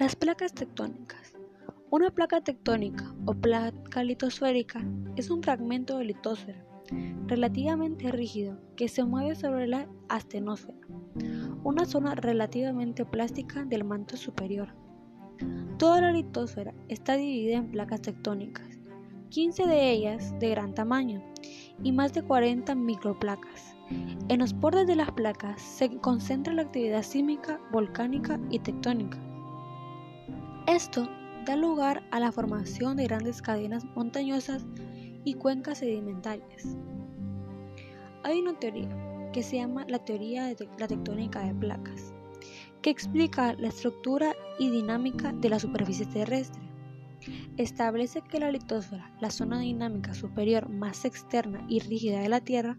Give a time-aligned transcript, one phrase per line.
[0.00, 1.34] Las placas tectónicas.
[1.90, 4.82] Una placa tectónica o placa litosférica
[5.16, 6.64] es un fragmento de litosfera
[7.26, 10.78] relativamente rígido que se mueve sobre la astenosfera,
[11.64, 14.74] una zona relativamente plástica del manto superior.
[15.76, 18.78] Toda la litosfera está dividida en placas tectónicas,
[19.28, 21.22] 15 de ellas de gran tamaño
[21.82, 23.76] y más de 40 microplacas.
[24.30, 29.20] En los bordes de las placas se concentra la actividad sísmica, volcánica y tectónica.
[30.70, 31.08] Esto
[31.46, 34.64] da lugar a la formación de grandes cadenas montañosas
[35.24, 36.76] y cuencas sedimentarias.
[38.22, 38.88] Hay una teoría
[39.32, 42.14] que se llama la teoría de la tectónica de placas,
[42.82, 46.62] que explica la estructura y dinámica de la superficie terrestre.
[47.56, 52.78] Establece que la litosfera, la zona dinámica superior más externa y rígida de la Tierra,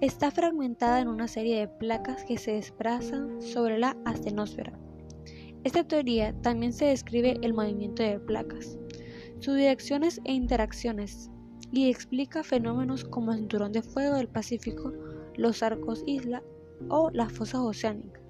[0.00, 4.85] está fragmentada en una serie de placas que se desplazan sobre la astenosfera
[5.64, 8.78] esta teoría también se describe el movimiento de placas,
[9.40, 11.30] sus direcciones e interacciones,
[11.72, 14.92] y explica fenómenos como el cinturón de fuego del Pacífico,
[15.36, 16.42] los arcos isla
[16.88, 18.22] o las fosas oceánicas.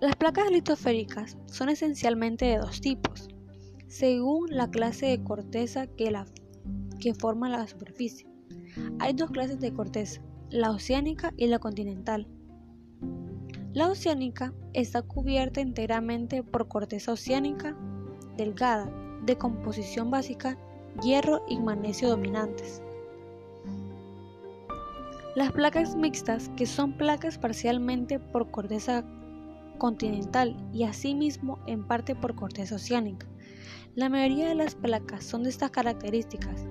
[0.00, 3.28] Las placas litosféricas son esencialmente de dos tipos,
[3.86, 6.26] según la clase de corteza que, la,
[7.00, 8.26] que forma la superficie.
[8.98, 12.26] Hay dos clases de corteza, la oceánica y la continental.
[13.72, 17.76] La oceánica está cubierta enteramente por corteza oceánica
[18.36, 18.90] delgada,
[19.24, 20.58] de composición básica,
[21.02, 22.82] hierro y magnesio dominantes.
[25.36, 29.04] Las placas mixtas, que son placas parcialmente por corteza
[29.78, 33.28] continental y asimismo en parte por corteza oceánica.
[33.94, 36.66] La mayoría de las placas son de estas características.